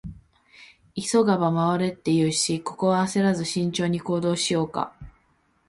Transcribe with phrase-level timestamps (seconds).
[0.99, 4.95] 「急がば回れ」って言うし、ここは焦らず慎重に行動しようか。